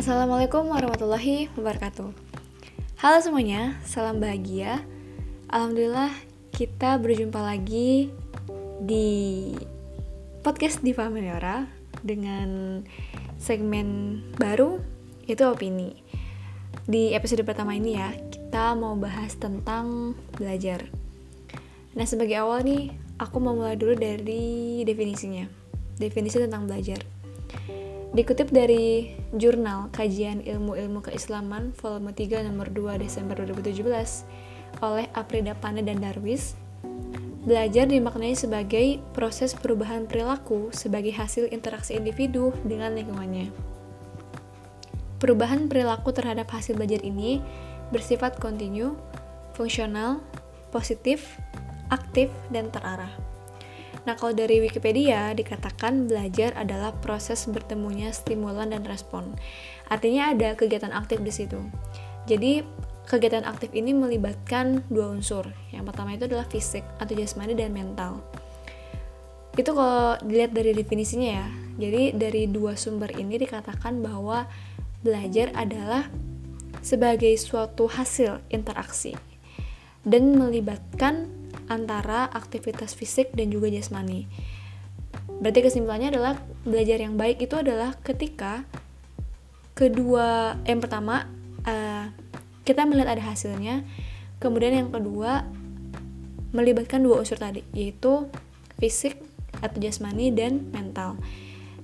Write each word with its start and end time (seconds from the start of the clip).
Assalamualaikum 0.00 0.64
warahmatullahi 0.72 1.52
wabarakatuh. 1.60 2.08
Halo 3.04 3.18
semuanya, 3.20 3.76
salam 3.84 4.16
bahagia. 4.16 4.80
Alhamdulillah 5.52 6.08
kita 6.56 6.96
berjumpa 6.96 7.36
lagi 7.36 8.08
di 8.80 9.52
podcast 10.40 10.80
Diva 10.80 11.12
Meliora 11.12 11.68
dengan 12.00 12.80
segmen 13.36 14.24
baru 14.40 14.80
yaitu 15.28 15.44
opini. 15.44 15.92
Di 16.88 17.12
episode 17.12 17.44
pertama 17.44 17.76
ini 17.76 18.00
ya, 18.00 18.08
kita 18.32 18.72
mau 18.80 18.96
bahas 18.96 19.36
tentang 19.36 20.16
belajar. 20.32 20.88
Nah, 21.92 22.08
sebagai 22.08 22.40
awal 22.40 22.64
nih, 22.64 22.96
aku 23.20 23.36
mau 23.36 23.52
mulai 23.52 23.76
dulu 23.76 24.00
dari 24.00 24.80
definisinya. 24.80 25.44
Definisi 26.00 26.40
tentang 26.40 26.64
belajar. 26.64 27.04
Dikutip 28.10 28.50
dari 28.50 29.14
Jurnal 29.30 29.86
Kajian 29.94 30.42
Ilmu-Ilmu 30.42 30.98
Keislaman 30.98 31.70
volume 31.78 32.10
3 32.10 32.42
nomor 32.42 32.66
2 32.66 32.98
Desember 32.98 33.38
2017 33.38 33.86
oleh 34.82 35.06
Aprida 35.14 35.54
Pane 35.54 35.86
dan 35.86 36.02
Darwis, 36.02 36.58
belajar 37.46 37.86
dimaknai 37.86 38.34
sebagai 38.34 38.98
proses 39.14 39.54
perubahan 39.54 40.10
perilaku 40.10 40.74
sebagai 40.74 41.14
hasil 41.14 41.54
interaksi 41.54 41.94
individu 41.94 42.50
dengan 42.66 42.98
lingkungannya. 42.98 43.54
Perubahan 45.22 45.70
perilaku 45.70 46.10
terhadap 46.10 46.50
hasil 46.50 46.74
belajar 46.74 47.06
ini 47.06 47.38
bersifat 47.94 48.42
kontinu, 48.42 48.98
fungsional, 49.54 50.18
positif, 50.74 51.38
aktif, 51.94 52.26
dan 52.50 52.74
terarah. 52.74 53.29
Nah, 54.10 54.18
kalau 54.18 54.34
dari 54.34 54.58
Wikipedia 54.58 55.30
dikatakan 55.38 56.10
belajar 56.10 56.50
adalah 56.58 56.90
proses 56.98 57.46
bertemunya 57.46 58.10
stimulan 58.10 58.74
dan 58.74 58.82
respon. 58.82 59.38
Artinya 59.86 60.34
ada 60.34 60.58
kegiatan 60.58 60.90
aktif 60.90 61.22
di 61.22 61.30
situ. 61.30 61.62
Jadi, 62.26 62.66
kegiatan 63.06 63.46
aktif 63.46 63.70
ini 63.70 63.94
melibatkan 63.94 64.82
dua 64.90 65.14
unsur. 65.14 65.46
Yang 65.70 65.94
pertama 65.94 66.18
itu 66.18 66.26
adalah 66.26 66.42
fisik 66.50 66.82
atau 66.98 67.14
jasmani 67.14 67.54
dan 67.54 67.70
mental. 67.70 68.18
Itu 69.54 69.78
kalau 69.78 70.18
dilihat 70.26 70.58
dari 70.58 70.74
definisinya 70.74 71.30
ya. 71.30 71.46
Jadi, 71.78 72.10
dari 72.10 72.50
dua 72.50 72.74
sumber 72.74 73.14
ini 73.14 73.38
dikatakan 73.38 74.02
bahwa 74.02 74.50
belajar 75.06 75.54
adalah 75.54 76.10
sebagai 76.82 77.30
suatu 77.38 77.86
hasil 77.86 78.42
interaksi 78.50 79.14
dan 80.02 80.34
melibatkan 80.34 81.39
antara 81.70 82.26
aktivitas 82.34 82.98
fisik 82.98 83.30
dan 83.32 83.54
juga 83.54 83.70
jasmani. 83.70 84.26
Berarti 85.40 85.64
kesimpulannya 85.64 86.10
adalah 86.10 86.42
belajar 86.66 86.98
yang 86.98 87.14
baik 87.14 87.40
itu 87.40 87.54
adalah 87.54 87.94
ketika 88.02 88.66
kedua 89.78 90.58
yang 90.66 90.82
pertama 90.82 91.30
uh, 91.64 92.10
kita 92.66 92.84
melihat 92.84 93.16
ada 93.16 93.24
hasilnya, 93.24 93.86
kemudian 94.42 94.74
yang 94.74 94.90
kedua 94.90 95.46
melibatkan 96.50 97.00
dua 97.00 97.22
unsur 97.22 97.38
tadi 97.38 97.62
yaitu 97.70 98.26
fisik 98.82 99.16
atau 99.62 99.78
jasmani 99.78 100.34
dan 100.34 100.68
mental. 100.74 101.14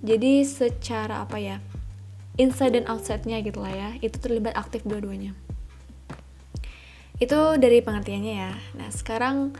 Jadi 0.03 0.45
secara 0.45 1.25
apa 1.25 1.39
ya? 1.39 1.57
inside 2.37 2.77
dan 2.77 2.85
outside-nya 2.89 3.41
gitu 3.41 3.65
lah 3.65 3.73
ya 3.73 3.89
itu 4.05 4.17
terlibat 4.21 4.53
aktif 4.57 4.85
dua-duanya 4.85 5.33
itu 7.17 7.41
dari 7.57 7.81
pengertiannya 7.81 8.35
ya. 8.37 8.53
Nah 8.77 8.89
sekarang 8.93 9.57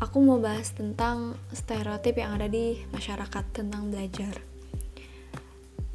aku 0.00 0.16
mau 0.24 0.40
bahas 0.40 0.72
tentang 0.72 1.36
stereotip 1.52 2.16
yang 2.16 2.36
ada 2.36 2.48
di 2.48 2.80
masyarakat 2.92 3.44
tentang 3.52 3.92
belajar. 3.92 4.40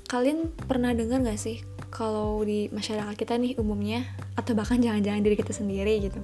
Kalian 0.05 0.53
pernah 0.53 0.93
dengar 0.93 1.25
gak 1.25 1.41
sih 1.41 1.65
kalau 1.89 2.43
di 2.45 2.69
masyarakat 2.69 3.17
kita 3.17 3.41
nih 3.41 3.57
umumnya 3.57 4.05
atau 4.37 4.53
bahkan 4.53 4.77
jangan-jangan 4.77 5.25
diri 5.25 5.35
kita 5.39 5.55
sendiri 5.55 5.97
gitu 6.03 6.21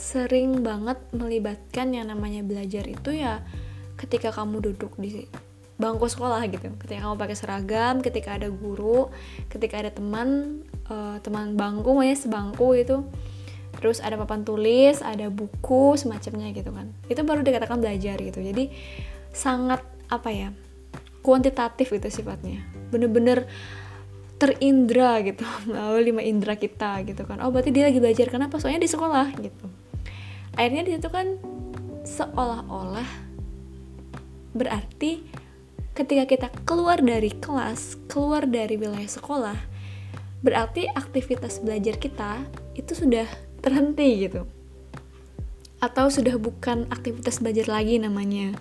sering 0.00 0.64
banget 0.64 0.96
melibatkan 1.12 1.92
yang 1.92 2.08
namanya 2.08 2.40
belajar 2.40 2.88
itu 2.88 3.12
ya 3.12 3.44
ketika 4.00 4.32
kamu 4.32 4.72
duduk 4.72 4.96
di 4.96 5.28
bangku 5.76 6.08
sekolah 6.08 6.40
gitu. 6.48 6.72
Ketika 6.80 7.04
kamu 7.04 7.16
pakai 7.20 7.36
seragam 7.36 7.94
ketika 8.00 8.40
ada 8.40 8.48
guru 8.48 9.12
ketika 9.52 9.76
ada 9.76 9.92
teman 9.92 10.60
uh, 10.88 11.20
teman 11.20 11.52
bangku 11.52 11.92
makanya 11.92 12.16
sebangku 12.16 12.72
itu 12.72 13.04
terus 13.80 13.98
ada 14.04 14.20
papan 14.20 14.44
tulis 14.44 15.00
ada 15.00 15.32
buku 15.32 15.96
semacamnya 15.96 16.52
gitu 16.52 16.70
kan. 16.70 16.92
Itu 17.08 17.24
baru 17.24 17.40
dikatakan 17.40 17.80
belajar 17.80 18.20
gitu. 18.20 18.38
Jadi 18.44 18.68
sangat 19.32 19.80
apa 20.12 20.28
ya 20.30 20.48
kuantitatif 21.24 21.90
itu 21.96 22.08
sifatnya. 22.12 22.60
Bener-bener 22.92 23.48
terindra 24.36 25.20
gitu. 25.24 25.44
Melalui 25.68 26.12
lima 26.12 26.22
indera 26.22 26.54
kita 26.60 27.00
gitu 27.08 27.24
kan. 27.24 27.40
Oh 27.40 27.48
berarti 27.48 27.72
dia 27.72 27.88
lagi 27.88 27.98
belajar. 27.98 28.28
Kenapa? 28.28 28.60
Soalnya 28.60 28.84
di 28.84 28.90
sekolah 28.92 29.26
gitu. 29.40 29.66
Akhirnya 30.54 30.84
di 30.84 30.92
situ 30.96 31.08
kan 31.08 31.40
seolah-olah 32.04 33.30
berarti 34.50 35.22
ketika 35.94 36.24
kita 36.26 36.48
keluar 36.64 36.98
dari 37.02 37.30
kelas, 37.30 37.98
keluar 38.10 38.46
dari 38.48 38.74
wilayah 38.80 39.10
sekolah, 39.10 39.58
berarti 40.40 40.88
aktivitas 40.90 41.60
belajar 41.60 42.00
kita 42.00 42.42
itu 42.74 42.92
sudah 42.96 43.28
terhenti 43.60 44.28
gitu. 44.28 44.48
Atau 45.80 46.12
sudah 46.12 46.36
bukan 46.36 46.88
aktivitas 46.92 47.40
belajar 47.40 47.68
lagi 47.68 47.96
namanya, 47.96 48.52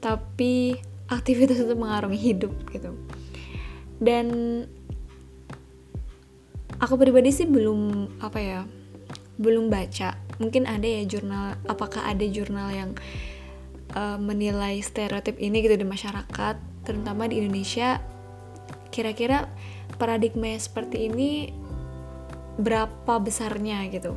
tapi 0.00 0.76
aktivitas 1.08 1.62
itu 1.62 1.72
mengarungi 1.72 2.20
hidup 2.20 2.52
gitu. 2.72 2.92
Dan 3.96 4.26
aku 6.76 7.00
pribadi 7.00 7.32
sih 7.32 7.48
belum 7.48 8.12
apa 8.20 8.38
ya, 8.40 8.60
belum 9.40 9.72
baca. 9.72 10.20
Mungkin 10.36 10.68
ada 10.68 10.84
ya 10.84 11.08
jurnal, 11.08 11.56
apakah 11.64 12.04
ada 12.04 12.24
jurnal 12.28 12.68
yang 12.68 12.90
uh, 13.96 14.20
menilai 14.20 14.84
stereotip 14.84 15.40
ini 15.40 15.64
gitu 15.64 15.80
di 15.80 15.86
masyarakat 15.88 16.60
terutama 16.86 17.26
di 17.26 17.42
Indonesia 17.42 17.98
kira-kira 18.92 19.50
paradigma 19.98 20.54
seperti 20.54 21.10
ini 21.10 21.50
berapa 22.56 23.18
besarnya 23.20 23.84
gitu 23.90 24.14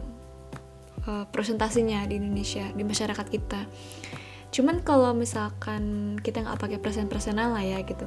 uh, 1.10 1.26
presentasinya 1.34 2.06
di 2.06 2.22
Indonesia 2.22 2.70
di 2.70 2.86
masyarakat 2.86 3.26
kita. 3.26 3.66
Cuman 4.54 4.86
kalau 4.86 5.18
misalkan 5.18 6.16
kita 6.22 6.46
nggak 6.46 6.62
pakai 6.62 6.78
persen-persenan 6.78 7.54
lah 7.58 7.66
ya 7.66 7.82
gitu. 7.82 8.06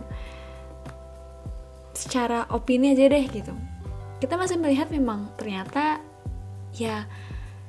Secara 1.94 2.46
opini 2.54 2.94
aja 2.94 3.10
deh 3.10 3.26
gitu. 3.26 3.54
Kita 4.22 4.38
masih 4.38 4.58
melihat 4.62 4.90
memang 4.94 5.34
ternyata 5.34 5.98
ya 6.74 7.10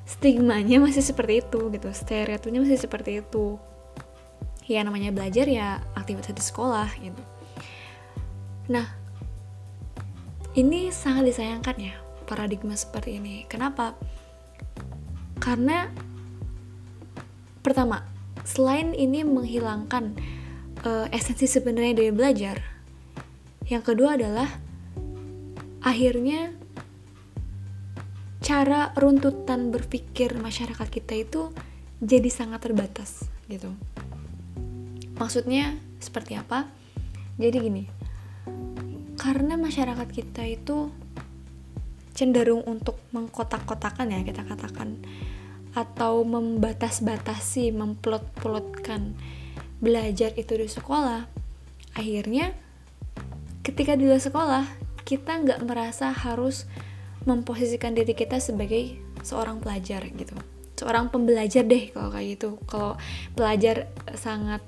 stigmanya 0.06 0.78
masih 0.86 1.02
seperti 1.02 1.42
itu 1.42 1.70
gitu. 1.74 1.90
Stereotipnya 1.90 2.62
masih 2.62 2.78
seperti 2.78 3.26
itu. 3.26 3.58
Ya 4.70 4.86
namanya 4.86 5.12
belajar 5.12 5.50
ya 5.50 5.82
aktivitas 5.98 6.34
di 6.34 6.44
sekolah 6.46 6.90
gitu. 7.02 7.22
Nah 8.70 8.88
ini 10.54 10.94
sangat 10.94 11.30
disayangkan 11.30 11.78
ya 11.78 11.94
paradigma 12.26 12.74
seperti 12.74 13.22
ini. 13.22 13.46
Kenapa 13.46 13.94
karena 15.44 15.92
pertama 17.60 18.08
selain 18.48 18.96
ini 18.96 19.28
menghilangkan 19.28 20.16
uh, 20.88 21.12
esensi 21.12 21.48
sebenarnya 21.48 22.00
dari 22.00 22.12
belajar 22.16 22.64
yang 23.68 23.84
kedua 23.84 24.16
adalah 24.16 24.48
akhirnya 25.84 26.56
cara 28.40 28.96
runtutan 28.96 29.72
berpikir 29.72 30.40
masyarakat 30.40 30.88
kita 30.88 31.14
itu 31.20 31.52
jadi 32.00 32.28
sangat 32.32 32.64
terbatas 32.64 33.28
gitu 33.52 33.72
Maksudnya 35.14 35.78
seperti 36.02 36.34
apa? 36.34 36.66
Jadi 37.38 37.58
gini, 37.64 37.84
karena 39.18 39.58
masyarakat 39.58 40.10
kita 40.10 40.44
itu 40.46 40.90
cenderung 42.14 42.62
untuk 42.66 43.02
mengkotak-kotakan 43.16 44.14
ya 44.14 44.22
kita 44.22 44.46
katakan 44.46 45.02
atau 45.74 46.22
membatas-batasi, 46.22 47.74
memplot-plotkan 47.74 49.18
belajar 49.82 50.32
itu 50.38 50.54
di 50.56 50.70
sekolah, 50.70 51.28
akhirnya 51.98 52.54
ketika 53.66 53.98
di 53.98 54.08
luar 54.08 54.22
sekolah 54.22 54.66
kita 55.04 55.44
nggak 55.44 55.60
merasa 55.66 56.14
harus 56.14 56.70
memposisikan 57.28 57.92
diri 57.98 58.16
kita 58.16 58.40
sebagai 58.40 58.96
seorang 59.26 59.60
pelajar 59.60 60.06
gitu, 60.14 60.36
seorang 60.78 61.10
pembelajar 61.10 61.66
deh 61.66 61.92
kalau 61.92 62.14
kayak 62.14 62.40
gitu. 62.40 62.50
Kalau 62.70 62.96
pelajar 63.36 63.90
sangat 64.16 64.62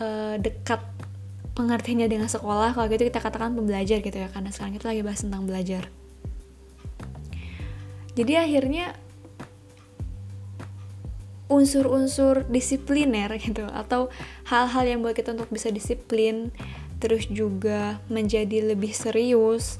uh, 0.00 0.36
dekat 0.36 0.84
pengertiannya 1.56 2.06
dengan 2.12 2.28
sekolah 2.28 2.76
kalau 2.76 2.86
gitu 2.92 3.08
kita 3.08 3.18
katakan 3.24 3.56
pembelajar 3.56 4.04
gitu 4.04 4.12
ya 4.12 4.28
karena 4.28 4.52
sekarang 4.52 4.76
kita 4.76 4.92
lagi 4.92 5.00
bahas 5.00 5.24
tentang 5.24 5.48
belajar 5.48 5.88
jadi 8.12 8.44
akhirnya 8.44 8.92
unsur-unsur 11.46 12.46
disipliner 12.50 13.30
gitu. 13.38 13.66
Atau 13.70 14.10
hal-hal 14.50 14.84
yang 14.86 15.00
buat 15.02 15.14
kita 15.14 15.34
untuk 15.34 15.50
bisa 15.50 15.70
disiplin 15.70 16.50
terus 16.96 17.28
juga 17.28 18.00
menjadi 18.08 18.72
lebih 18.72 18.96
serius 18.96 19.76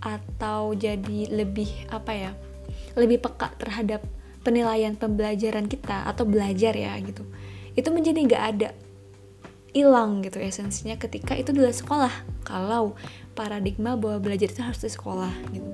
atau 0.00 0.76
jadi 0.76 1.28
lebih 1.32 1.88
apa 1.88 2.12
ya 2.12 2.30
lebih 2.96 3.20
peka 3.24 3.52
terhadap 3.56 4.04
penilaian 4.44 4.96
pembelajaran 4.96 5.68
kita 5.68 6.04
atau 6.08 6.24
belajar 6.24 6.72
ya 6.76 6.96
gitu. 7.00 7.24
Itu 7.76 7.92
menjadi 7.92 8.18
nggak 8.24 8.44
ada 8.56 8.68
hilang 9.70 10.20
gitu 10.26 10.42
esensinya 10.42 10.98
ketika 10.98 11.36
itu 11.36 11.54
adalah 11.54 11.72
sekolah. 11.72 12.14
Kalau 12.44 12.96
paradigma 13.36 13.94
bahwa 13.94 14.20
belajar 14.20 14.50
itu 14.50 14.60
harus 14.60 14.80
di 14.82 14.90
sekolah 14.90 15.32
gitu. 15.54 15.70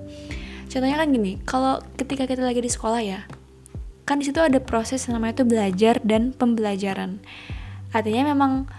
Contohnya 0.67 0.99
kan 0.99 1.09
gini 1.11 1.39
kalau 1.47 1.81
ketika 1.95 2.27
kita 2.27 2.43
lagi 2.43 2.61
di 2.61 2.71
sekolah 2.71 3.01
ya 3.01 3.23
kan 4.07 4.23
di 4.23 4.31
situ 4.31 4.39
ada 4.39 4.63
proses 4.63 5.11
namanya 5.11 5.43
itu 5.43 5.45
belajar 5.45 5.99
dan 6.07 6.31
pembelajaran. 6.31 7.19
Artinya 7.91 8.33
memang 8.33 8.71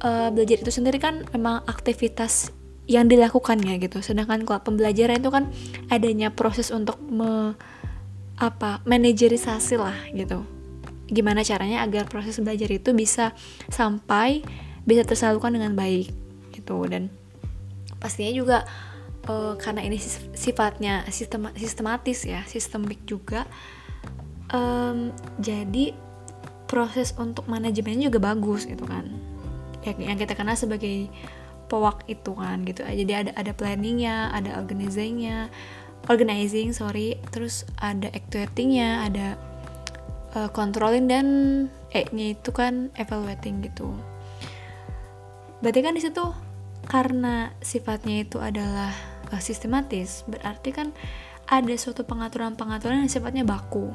uh, 0.00 0.32
belajar 0.32 0.64
itu 0.64 0.72
sendiri 0.72 0.96
kan 0.96 1.28
memang 1.36 1.60
aktivitas 1.68 2.50
yang 2.88 3.06
dilakukannya 3.06 3.76
gitu. 3.78 4.00
Sedangkan 4.00 4.42
kalau 4.48 4.64
pembelajaran 4.64 5.20
itu 5.20 5.30
kan 5.30 5.52
adanya 5.92 6.32
proses 6.32 6.72
untuk 6.72 6.96
me, 6.98 7.54
apa 8.40 8.80
manajerisasi 8.88 9.76
lah 9.76 9.94
gitu. 10.16 10.42
Gimana 11.12 11.44
caranya 11.44 11.84
agar 11.84 12.08
proses 12.08 12.40
belajar 12.40 12.72
itu 12.72 12.96
bisa 12.96 13.36
sampai 13.68 14.40
bisa 14.88 15.04
tersalurkan 15.04 15.52
dengan 15.52 15.76
baik 15.76 16.08
gitu. 16.56 16.88
Dan 16.88 17.12
pastinya 18.00 18.32
juga 18.32 18.58
uh, 19.28 19.60
karena 19.60 19.84
ini 19.84 20.00
sifatnya 20.32 21.04
sistem 21.12 21.52
sistematis 21.52 22.24
ya 22.24 22.48
sistemik 22.48 23.04
juga 23.04 23.44
um, 24.54 25.14
jadi 25.42 25.94
proses 26.70 27.14
untuk 27.18 27.50
manajemennya 27.50 28.10
juga 28.12 28.22
bagus 28.34 28.66
gitu 28.66 28.86
kan. 28.86 29.10
Yang 29.82 30.28
kita 30.28 30.34
kenal 30.36 30.54
sebagai 30.54 31.10
powak 31.66 32.06
itu 32.06 32.34
kan 32.36 32.62
gitu. 32.66 32.86
Jadi 32.86 33.12
ada 33.14 33.30
ada 33.34 33.50
planningnya 33.54 34.30
ada 34.30 34.58
organizingnya 34.58 35.50
organizing 36.06 36.70
sorry. 36.70 37.18
Terus 37.34 37.66
ada 37.82 38.10
actuatingnya 38.14 39.06
ada 39.06 39.26
uh, 40.38 40.50
controlling 40.50 41.10
dan 41.10 41.26
e 41.90 42.06
nya 42.14 42.38
itu 42.38 42.50
kan 42.54 42.94
evaluating 42.94 43.66
gitu. 43.66 43.90
Berarti 45.58 45.80
kan 45.82 45.94
di 45.98 46.02
situ 46.02 46.24
karena 46.86 47.54
sifatnya 47.62 48.26
itu 48.26 48.38
adalah 48.42 48.90
uh, 49.30 49.42
sistematis 49.42 50.26
berarti 50.26 50.70
kan 50.74 50.88
ada 51.50 51.74
suatu 51.74 52.06
pengaturan-pengaturan 52.06 53.06
yang 53.06 53.10
sifatnya 53.10 53.46
baku 53.46 53.90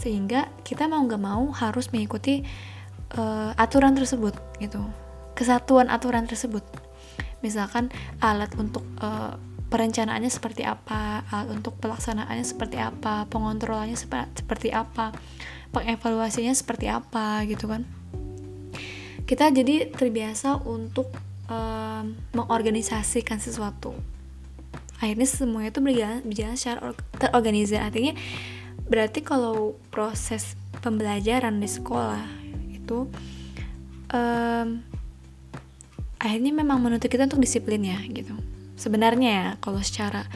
sehingga 0.00 0.48
kita 0.64 0.88
mau 0.88 1.04
nggak 1.04 1.20
mau 1.20 1.52
harus 1.52 1.92
mengikuti 1.92 2.40
uh, 3.20 3.52
aturan 3.60 3.92
tersebut 3.92 4.32
gitu 4.58 4.80
kesatuan 5.36 5.92
aturan 5.92 6.24
tersebut 6.24 6.64
misalkan 7.44 7.92
alat 8.20 8.52
untuk 8.56 8.84
uh, 9.00 9.36
perencanaannya 9.70 10.28
seperti 10.28 10.66
apa, 10.66 11.22
alat 11.30 11.48
untuk 11.54 11.78
pelaksanaannya 11.78 12.42
seperti 12.42 12.82
apa, 12.82 13.24
pengontrolannya 13.30 13.94
sep 13.94 14.12
seperti 14.34 14.74
apa, 14.74 15.14
pengevaluasinya 15.70 16.52
seperti 16.52 16.90
apa 16.90 17.46
gitu 17.46 17.70
kan. 17.70 17.86
Kita 19.24 19.46
jadi 19.54 19.94
terbiasa 19.94 20.66
untuk 20.66 21.14
um, 21.46 22.18
mengorganisasikan 22.34 23.38
sesuatu. 23.38 23.94
Akhirnya 24.98 25.24
semuanya 25.24 25.70
itu 25.70 25.80
berjalan, 25.80 26.20
berjalan 26.26 26.56
secara 26.58 26.92
terorganisir. 27.16 27.78
Artinya 27.78 28.18
berarti 28.90 29.22
kalau 29.22 29.78
proses 29.94 30.58
pembelajaran 30.82 31.62
di 31.62 31.70
sekolah 31.70 32.26
itu 32.74 33.06
um, 34.10 34.68
akhirnya 36.18 36.52
memang 36.52 36.82
menuntut 36.82 37.06
kita 37.06 37.30
untuk 37.30 37.38
disiplin 37.38 37.80
ya 37.86 38.02
gitu. 38.10 38.34
Sebenarnya 38.74 39.30
ya 39.30 39.46
kalau 39.62 39.78
secara 39.80 40.26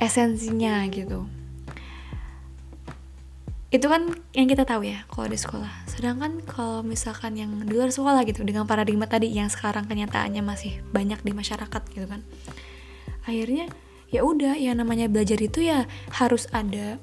esensinya 0.00 0.80
gitu. 0.88 1.28
Itu 3.68 3.90
kan 3.90 4.16
yang 4.32 4.46
kita 4.46 4.64
tahu 4.64 4.86
ya 4.88 5.04
kalau 5.10 5.28
di 5.28 5.36
sekolah. 5.36 5.84
Sedangkan 5.90 6.40
kalau 6.46 6.80
misalkan 6.80 7.36
yang 7.36 7.52
di 7.68 7.74
luar 7.74 7.92
sekolah 7.92 8.24
gitu 8.24 8.46
dengan 8.46 8.64
paradigma 8.64 9.04
tadi 9.04 9.28
yang 9.28 9.50
sekarang 9.50 9.84
kenyataannya 9.84 10.40
masih 10.40 10.80
banyak 10.94 11.20
di 11.20 11.36
masyarakat 11.36 11.82
gitu 11.92 12.06
kan. 12.08 12.24
Akhirnya 13.26 13.68
ya 14.14 14.22
udah 14.22 14.54
ya 14.54 14.72
namanya 14.78 15.10
belajar 15.10 15.36
itu 15.42 15.66
ya 15.66 15.90
harus 16.14 16.46
ada 16.54 17.02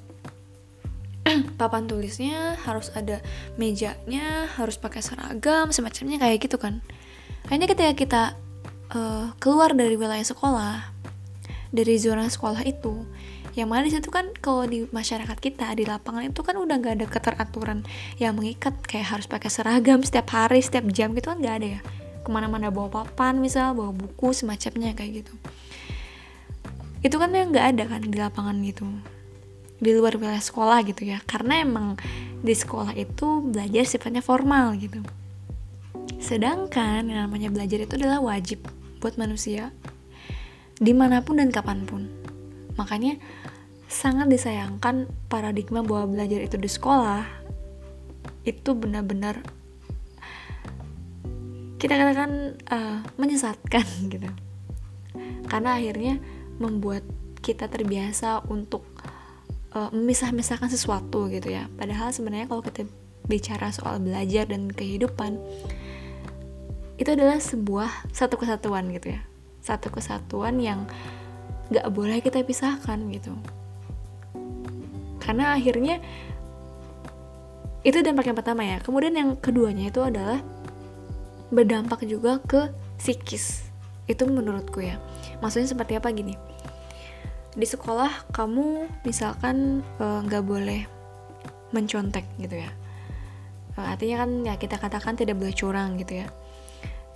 papan 1.59 1.85
tulisnya 1.85 2.57
harus 2.65 2.89
ada 2.97 3.21
mejanya 3.57 4.50
harus 4.57 4.77
pakai 4.77 5.06
seragam 5.06 5.69
semacamnya 5.69 6.18
kayak 6.18 6.41
gitu 6.41 6.57
kan. 6.57 6.81
Kayaknya 7.45 7.68
ketika 7.69 7.94
kita 7.94 8.23
uh, 8.94 9.33
keluar 9.38 9.73
dari 9.73 9.97
wilayah 9.97 10.25
sekolah, 10.25 10.94
dari 11.69 11.95
zona 12.01 12.25
sekolah 12.29 12.65
itu, 12.65 13.06
yang 13.53 13.69
mana 13.69 13.85
di 13.85 13.94
situ 13.94 14.09
kan 14.09 14.31
kalau 14.39 14.65
di 14.65 14.88
masyarakat 14.89 15.38
kita 15.38 15.75
di 15.75 15.83
lapangan 15.83 16.31
itu 16.31 16.39
kan 16.41 16.56
udah 16.56 16.75
gak 16.79 16.95
ada 17.01 17.07
keteraturan 17.09 17.83
yang 18.15 18.38
mengikat 18.38 18.73
kayak 18.88 19.18
harus 19.18 19.27
pakai 19.27 19.51
seragam 19.51 20.00
setiap 20.01 20.31
hari 20.31 20.63
setiap 20.63 20.88
jam 20.89 21.12
gitu 21.13 21.29
kan 21.29 21.41
gak 21.41 21.62
ada 21.62 21.68
ya. 21.77 21.81
Ke 22.21 22.29
mana-mana 22.29 22.69
bawa 22.69 22.89
papan 22.89 23.41
misal 23.41 23.73
bawa 23.73 23.91
buku 23.94 24.33
semacamnya 24.33 24.94
kayak 24.94 25.25
gitu. 25.25 25.33
Itu 27.01 27.18
kan 27.18 27.33
yang 27.33 27.50
nggak 27.50 27.65
ada 27.75 27.83
kan 27.89 28.01
di 28.06 28.13
lapangan 28.13 28.62
gitu 28.62 28.85
di 29.81 29.92
luar 29.98 30.22
wilayah 30.22 30.39
sekolah 30.39 30.86
gitu 30.86 31.10
ya 31.10 31.18
karena 31.25 31.66
emang 31.66 31.98
di 32.45 32.54
sekolah 32.54 32.94
itu 32.94 33.42
belajar 33.42 33.83
sifatnya 33.83 34.22
formal 34.22 34.78
gitu 34.78 35.01
Sedangkan 36.22 37.10
yang 37.10 37.25
namanya 37.25 37.50
belajar 37.50 37.81
itu 37.81 37.98
adalah 37.98 38.22
wajib 38.22 38.62
buat 39.01 39.18
manusia 39.18 39.74
di 40.78 40.94
mana 40.94 41.25
pun 41.25 41.42
dan 41.42 41.50
kapan 41.50 41.83
pun. 41.89 42.06
Makanya 42.78 43.18
sangat 43.89 44.30
disayangkan 44.30 45.10
paradigma 45.28 45.81
bahwa 45.81 46.13
belajar 46.13 46.39
itu 46.45 46.56
di 46.62 46.69
sekolah 46.69 47.25
itu 48.45 48.72
benar-benar 48.74 49.42
kita 51.81 51.98
katakan 51.98 52.62
uh, 52.69 53.01
menyesatkan 53.18 53.86
gitu. 54.13 54.30
Karena 55.50 55.81
akhirnya 55.81 56.22
membuat 56.62 57.01
kita 57.42 57.66
terbiasa 57.66 58.45
untuk 58.45 58.86
uh, 59.75 59.89
memisah-misahkan 59.91 60.69
sesuatu 60.71 61.27
gitu 61.31 61.51
ya. 61.51 61.68
Padahal 61.75 62.12
sebenarnya 62.12 62.47
kalau 62.47 62.63
kita 62.63 62.88
bicara 63.27 63.71
soal 63.71 64.01
belajar 64.03 64.47
dan 64.50 64.71
kehidupan, 64.71 65.39
itu 67.00 67.09
adalah 67.09 67.39
sebuah 67.39 68.12
satu 68.12 68.38
kesatuan 68.38 68.92
gitu 68.94 69.16
ya. 69.16 69.21
Satu 69.61 69.94
kesatuan 69.94 70.57
yang 70.59 70.90
gak 71.71 71.87
boleh 71.94 72.19
kita 72.19 72.44
pisahkan 72.44 72.99
gitu. 73.13 73.33
Karena 75.21 75.56
akhirnya 75.56 76.01
itu 77.81 77.97
dampak 78.01 78.30
yang 78.30 78.37
pertama 78.37 78.61
ya. 78.66 78.78
Kemudian 78.83 79.13
yang 79.16 79.30
keduanya 79.37 79.90
itu 79.90 80.01
adalah 80.01 80.42
berdampak 81.49 82.04
juga 82.06 82.42
ke 82.44 82.69
psikis. 82.97 83.66
Itu 84.09 84.28
menurutku 84.28 84.81
ya. 84.81 84.97
Maksudnya 85.40 85.69
seperti 85.71 85.97
apa? 85.97 86.09
Gini 86.11 86.51
di 87.52 87.68
sekolah 87.68 88.31
kamu 88.31 88.88
misalkan 89.04 89.84
eh, 90.00 90.20
nggak 90.24 90.44
e, 90.44 90.48
boleh 90.48 90.81
mencontek 91.76 92.24
gitu 92.40 92.64
ya. 92.64 92.72
E, 93.76 93.80
artinya 93.80 94.24
kan 94.24 94.30
ya 94.48 94.54
kita 94.56 94.76
katakan 94.80 95.20
tidak 95.20 95.36
boleh 95.40 95.52
curang 95.52 96.00
gitu 96.00 96.24
ya. 96.24 96.28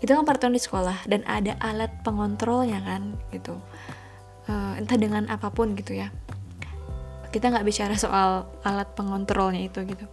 Itu 0.04 0.12
kan 0.12 0.28
peraturan 0.28 0.56
di 0.56 0.64
sekolah 0.64 1.08
dan 1.08 1.24
ada 1.24 1.56
alat 1.64 1.92
pengontrolnya 2.04 2.84
kan 2.84 3.16
gitu. 3.32 3.56
Uh, 4.46 4.78
entah 4.78 5.02
dengan 5.02 5.26
apa 5.26 5.50
pun 5.50 5.74
gitu 5.74 5.98
ya. 5.98 6.14
Kita 7.34 7.50
nggak 7.50 7.66
bicara 7.66 7.98
soal 7.98 8.46
alat 8.62 8.94
pengontrolnya 8.94 9.66
itu 9.66 9.82
gitu. 9.82 10.06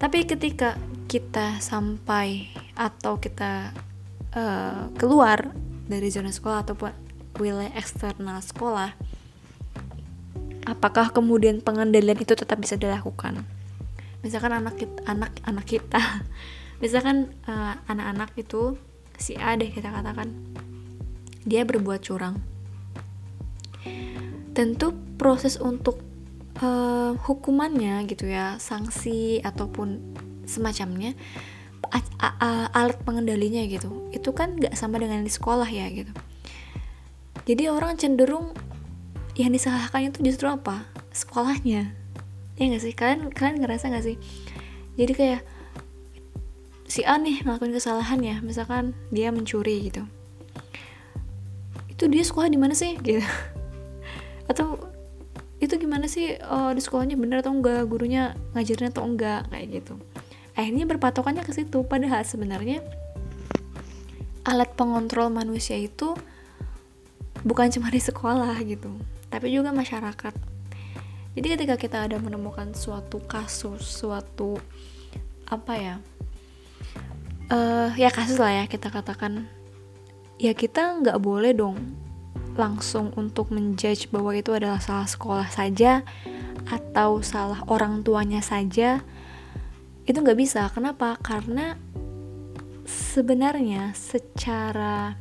Tapi 0.00 0.24
ketika 0.24 0.80
kita 1.04 1.60
sampai 1.60 2.48
atau 2.72 3.20
kita 3.20 3.76
uh, 4.32 4.88
keluar 4.96 5.52
dari 5.84 6.08
zona 6.08 6.32
sekolah 6.32 6.64
ataupun 6.64 6.90
wilayah 7.36 7.76
eksternal 7.76 8.40
sekolah 8.40 8.96
apakah 10.66 11.10
kemudian 11.10 11.60
pengendalian 11.62 12.18
itu 12.18 12.34
tetap 12.34 12.58
bisa 12.58 12.78
dilakukan? 12.78 13.42
Misalkan 14.22 14.54
anak 14.54 14.78
kita 14.78 14.98
anak 15.06 15.30
anak 15.42 15.66
kita. 15.66 16.00
Misalkan 16.82 17.30
uh, 17.46 17.78
anak-anak 17.86 18.34
itu 18.34 18.74
si 19.14 19.38
A 19.38 19.54
deh 19.54 19.70
kita 19.70 19.90
katakan 19.90 20.34
dia 21.46 21.62
berbuat 21.62 22.02
curang. 22.02 22.42
Tentu 24.52 24.94
proses 25.18 25.58
untuk 25.58 26.02
uh, 26.58 27.14
hukumannya 27.22 28.02
gitu 28.10 28.28
ya 28.28 28.58
sanksi 28.58 29.40
ataupun 29.42 30.02
semacamnya 30.44 31.14
alat 32.72 32.96
pengendalinya 33.04 33.60
gitu 33.68 34.08
itu 34.16 34.32
kan 34.32 34.56
nggak 34.56 34.72
sama 34.72 34.96
dengan 34.96 35.22
di 35.22 35.32
sekolah 35.32 35.68
ya 35.68 35.86
gitu. 35.92 36.12
Jadi 37.42 37.66
orang 37.66 37.98
cenderung 37.98 38.54
yang 39.36 39.52
disalahkan 39.52 40.12
itu 40.12 40.20
justru 40.20 40.48
apa? 40.48 40.84
Sekolahnya. 41.12 41.92
Ya 42.60 42.62
nggak 42.68 42.82
sih? 42.84 42.92
Kalian 42.92 43.32
kalian 43.32 43.64
ngerasa 43.64 43.88
nggak 43.88 44.04
sih? 44.04 44.16
Jadi 45.00 45.12
kayak 45.16 45.40
si 46.84 47.00
A 47.08 47.16
nih 47.16 47.40
ngelakuin 47.40 47.72
kesalahan 47.72 48.20
ya 48.20 48.36
misalkan 48.44 48.92
dia 49.08 49.32
mencuri 49.32 49.88
gitu. 49.88 50.04
Itu 51.88 52.12
dia 52.12 52.20
sekolah 52.20 52.52
di 52.52 52.60
mana 52.60 52.76
sih? 52.76 53.00
Gitu. 53.00 53.24
Atau 54.50 54.92
itu 55.62 55.78
gimana 55.78 56.10
sih 56.10 56.36
uh, 56.42 56.74
di 56.74 56.82
sekolahnya 56.82 57.14
bener 57.14 57.40
atau 57.40 57.54
enggak? 57.54 57.86
Gurunya 57.86 58.34
ngajarin 58.52 58.90
atau 58.90 59.06
enggak? 59.06 59.46
Kayak 59.48 59.66
gitu. 59.80 59.94
Akhirnya 60.58 60.84
berpatokannya 60.90 61.46
ke 61.46 61.54
situ. 61.54 61.86
Padahal 61.86 62.26
sebenarnya 62.26 62.82
alat 64.42 64.74
pengontrol 64.74 65.30
manusia 65.30 65.78
itu 65.78 66.18
bukan 67.46 67.70
cuma 67.70 67.94
di 67.94 68.02
sekolah 68.02 68.58
gitu 68.66 68.90
tapi 69.32 69.48
juga 69.48 69.72
masyarakat. 69.72 70.36
Jadi 71.32 71.46
ketika 71.56 71.80
kita 71.80 72.04
ada 72.04 72.20
menemukan 72.20 72.76
suatu 72.76 73.16
kasus 73.24 73.80
suatu 73.80 74.60
apa 75.48 75.72
ya 75.76 75.96
uh, 77.48 77.92
ya 77.96 78.12
kasus 78.12 78.36
lah 78.36 78.52
ya 78.52 78.64
kita 78.68 78.88
katakan 78.88 79.48
ya 80.40 80.52
kita 80.56 81.00
nggak 81.00 81.20
boleh 81.20 81.52
dong 81.56 81.96
langsung 82.52 83.16
untuk 83.16 83.48
menjudge 83.48 84.12
bahwa 84.12 84.36
itu 84.36 84.52
adalah 84.52 84.76
salah 84.76 85.08
sekolah 85.08 85.48
saja 85.48 86.04
atau 86.68 87.24
salah 87.24 87.64
orang 87.64 88.04
tuanya 88.04 88.44
saja. 88.44 89.00
Itu 90.04 90.20
nggak 90.20 90.36
bisa. 90.36 90.68
Kenapa? 90.68 91.16
Karena 91.24 91.80
sebenarnya 92.84 93.96
secara 93.96 95.16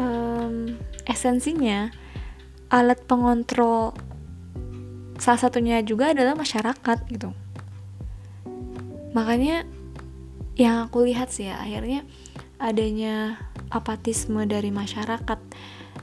um, 0.00 0.72
esensinya 1.04 1.92
alat 2.72 3.04
pengontrol 3.04 3.92
salah 5.20 5.38
satunya 5.38 5.84
juga 5.84 6.16
adalah 6.16 6.32
masyarakat 6.32 6.98
gitu. 7.12 7.30
Makanya 9.12 9.68
yang 10.56 10.88
aku 10.88 11.04
lihat 11.04 11.28
sih 11.28 11.52
ya 11.52 11.60
akhirnya 11.60 12.02
adanya 12.56 13.36
apatisme 13.68 14.40
dari 14.48 14.72
masyarakat 14.72 15.38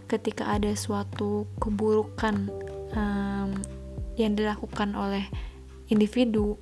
ketika 0.06 0.46
ada 0.46 0.74
suatu 0.78 1.50
keburukan 1.58 2.54
um, 2.94 3.50
yang 4.18 4.38
dilakukan 4.38 4.94
oleh 4.94 5.26
individu 5.90 6.58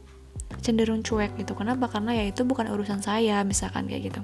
cenderung 0.64 1.04
cuek 1.04 1.36
gitu. 1.36 1.52
Kenapa? 1.52 1.92
Karena 1.92 2.16
ya 2.16 2.24
itu 2.28 2.48
bukan 2.48 2.72
urusan 2.72 3.04
saya 3.04 3.44
misalkan 3.44 3.92
kayak 3.92 4.12
gitu. 4.12 4.22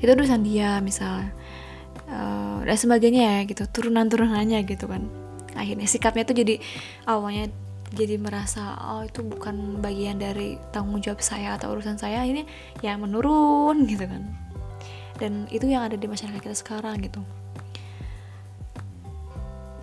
Itu 0.00 0.08
urusan 0.16 0.40
dia 0.42 0.80
misal 0.80 1.28
uh, 2.12 2.60
dan 2.62 2.76
sebagainya 2.76 3.22
ya 3.24 3.38
gitu. 3.48 3.64
Turunan 3.72 4.06
turunannya 4.06 4.60
gitu 4.68 4.86
kan. 4.86 5.08
Akhirnya 5.56 5.88
sikapnya 5.88 6.28
tuh 6.28 6.36
jadi 6.36 6.60
awalnya 7.08 7.48
jadi 7.92 8.16
merasa 8.16 8.76
oh 8.96 9.04
itu 9.04 9.20
bukan 9.20 9.80
bagian 9.84 10.16
dari 10.16 10.56
tanggung 10.72 11.00
jawab 11.00 11.20
saya 11.24 11.56
atau 11.56 11.72
urusan 11.72 11.96
saya. 11.96 12.22
Ini 12.24 12.44
ya 12.84 13.00
menurun 13.00 13.88
gitu 13.88 14.04
kan. 14.04 14.22
Dan 15.16 15.48
itu 15.48 15.68
yang 15.68 15.88
ada 15.88 15.96
di 15.96 16.04
masyarakat 16.08 16.40
kita 16.40 16.56
sekarang 16.56 17.00
gitu. 17.00 17.20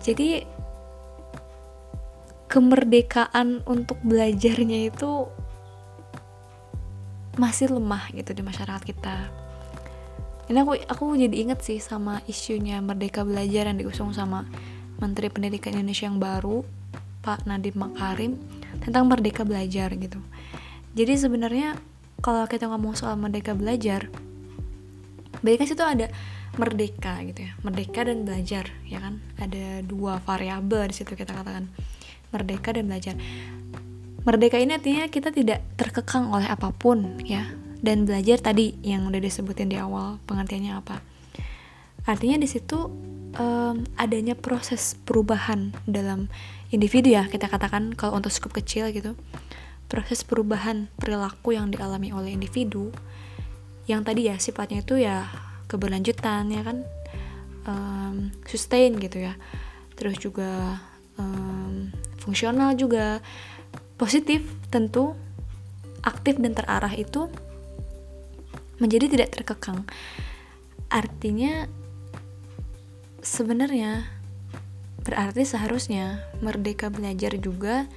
Jadi 0.00 0.42
kemerdekaan 2.50 3.62
untuk 3.62 4.00
belajarnya 4.02 4.90
itu 4.90 5.30
masih 7.38 7.70
lemah 7.70 8.10
gitu 8.10 8.34
di 8.34 8.42
masyarakat 8.42 8.82
kita 8.82 9.30
ini 10.50 10.58
aku 10.66 10.74
aku 10.90 11.04
jadi 11.14 11.36
inget 11.46 11.62
sih 11.62 11.78
sama 11.78 12.26
isunya 12.26 12.82
merdeka 12.82 13.22
belajar 13.22 13.70
yang 13.70 13.78
diusung 13.78 14.10
sama 14.10 14.50
Menteri 14.98 15.30
Pendidikan 15.30 15.78
Indonesia 15.78 16.10
yang 16.10 16.18
baru 16.18 16.66
Pak 17.22 17.46
Nadiem 17.46 17.78
Makarim 17.78 18.34
tentang 18.82 19.06
merdeka 19.06 19.46
belajar 19.46 19.94
gitu. 19.94 20.18
Jadi 20.98 21.14
sebenarnya 21.14 21.78
kalau 22.18 22.50
kita 22.50 22.66
ngomong 22.66 22.98
soal 22.98 23.14
merdeka 23.14 23.54
belajar, 23.54 24.10
baiknya 25.38 25.70
situ 25.70 25.86
ada 25.86 26.10
merdeka 26.58 27.22
gitu 27.22 27.46
ya, 27.46 27.52
merdeka 27.62 28.02
dan 28.02 28.26
belajar 28.26 28.74
ya 28.90 28.98
kan. 28.98 29.22
Ada 29.38 29.86
dua 29.86 30.18
variabel 30.18 30.90
di 30.90 30.98
situ 30.98 31.14
kita 31.14 31.30
katakan 31.30 31.70
merdeka 32.34 32.74
dan 32.74 32.90
belajar. 32.90 33.14
Merdeka 34.26 34.58
ini 34.58 34.74
artinya 34.74 35.06
kita 35.06 35.30
tidak 35.30 35.62
terkekang 35.78 36.34
oleh 36.34 36.50
apa 36.50 36.74
pun 36.74 37.22
ya. 37.22 37.46
Dan 37.80 38.04
belajar 38.04 38.40
tadi 38.44 38.76
yang 38.84 39.08
udah 39.08 39.20
disebutin 39.20 39.72
di 39.72 39.80
awal 39.80 40.20
pengertiannya 40.28 40.72
apa. 40.76 41.00
Artinya 42.04 42.40
di 42.40 42.48
situ 42.48 42.76
um, 43.36 43.76
adanya 43.96 44.36
proses 44.36 44.96
perubahan 45.04 45.72
dalam 45.84 46.32
individu 46.72 47.12
ya 47.12 47.28
kita 47.28 47.48
katakan 47.50 47.92
kalau 47.96 48.16
untuk 48.20 48.32
skup 48.32 48.52
kecil 48.56 48.88
gitu. 48.92 49.16
Proses 49.90 50.22
perubahan 50.22 50.86
perilaku 51.00 51.56
yang 51.56 51.72
dialami 51.72 52.14
oleh 52.14 52.30
individu 52.30 52.94
yang 53.90 54.06
tadi 54.06 54.30
ya 54.30 54.38
sifatnya 54.38 54.86
itu 54.86 55.02
ya 55.02 55.26
keberlanjutan 55.66 56.46
ya 56.52 56.62
kan? 56.62 56.78
Um, 57.66 58.14
sustain 58.46 58.96
gitu 59.00 59.24
ya. 59.24 59.34
Terus 59.98 60.16
juga 60.20 60.80
um, 61.20 61.92
fungsional 62.20 62.76
juga. 62.76 63.20
Positif 64.00 64.40
tentu 64.72 65.12
aktif 66.00 66.40
dan 66.40 66.56
terarah 66.56 66.96
itu 66.96 67.28
menjadi 68.80 69.06
tidak 69.12 69.36
terkekang 69.36 69.84
artinya 70.90 71.68
sebenarnya 73.20 74.20
Berarti 75.00 75.48
seharusnya 75.48 76.20
merdeka 76.44 76.92
belajar 76.92 77.32
juga 77.40 77.88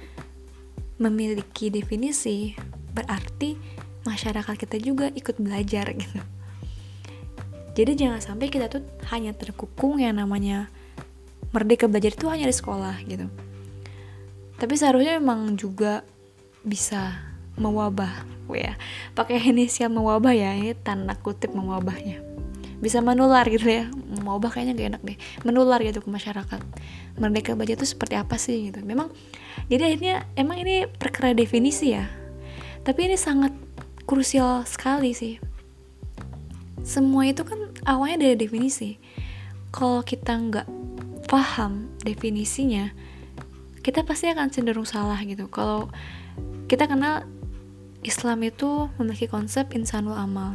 memiliki 0.96 1.68
definisi, 1.68 2.56
berarti 2.96 3.60
masyarakat 4.08 4.54
kita 4.56 4.76
juga 4.80 5.12
ikut 5.12 5.36
belajar 5.36 5.92
gitu. 5.92 6.20
Jadi 7.74 7.92
jangan 7.98 8.22
sampai 8.22 8.48
kita 8.48 8.70
tuh 8.70 8.86
hanya 9.10 9.34
terkukung 9.34 9.98
yang 9.98 10.16
namanya 10.16 10.70
merdeka 11.50 11.90
belajar 11.90 12.14
itu 12.14 12.30
hanya 12.30 12.48
di 12.48 12.56
sekolah 12.56 12.96
gitu. 13.04 13.26
Tapi 14.54 14.74
seharusnya 14.78 15.18
memang 15.18 15.58
juga 15.58 16.06
bisa 16.62 17.33
mewabah, 17.56 18.26
ya. 18.52 18.74
Pakai 19.14 19.40
inisial 19.50 19.90
mewabah 19.90 20.34
ya, 20.34 20.54
ini 20.54 20.74
tanda 20.74 21.14
kutip 21.18 21.54
mewabahnya. 21.54 22.22
Bisa 22.84 23.00
menular 23.00 23.48
gitu 23.48 23.64
ya. 23.64 23.88
Mau 24.20 24.36
bah 24.36 24.52
kayaknya 24.52 24.76
gak 24.76 24.88
enak 24.92 25.02
deh. 25.08 25.18
Menular 25.46 25.80
gitu 25.80 26.04
ke 26.04 26.10
masyarakat. 26.12 26.60
Merdeka 27.16 27.56
belajar 27.56 27.80
itu 27.80 27.88
seperti 27.88 28.14
apa 28.18 28.36
sih 28.36 28.68
gitu. 28.68 28.84
Memang 28.84 29.08
jadi 29.72 29.88
akhirnya 29.88 30.28
emang 30.36 30.60
ini 30.60 30.84
perkara 30.84 31.32
definisi 31.32 31.96
ya. 31.96 32.04
Tapi 32.84 33.08
ini 33.08 33.16
sangat 33.16 33.56
krusial 34.04 34.68
sekali 34.68 35.16
sih. 35.16 35.40
Semua 36.84 37.24
itu 37.24 37.40
kan 37.40 37.72
awalnya 37.88 38.28
dari 38.28 38.36
definisi. 38.36 39.00
Kalau 39.72 40.04
kita 40.04 40.36
nggak 40.36 40.68
paham 41.24 41.88
definisinya 42.04 42.92
kita 43.84 44.00
pasti 44.00 44.32
akan 44.32 44.48
cenderung 44.48 44.88
salah 44.88 45.20
gitu. 45.24 45.48
Kalau 45.52 45.92
kita 46.68 46.88
kenal 46.88 47.28
Islam 48.04 48.44
itu 48.44 48.92
memiliki 49.00 49.26
konsep 49.26 49.72
insanul 49.72 50.14
amal. 50.14 50.54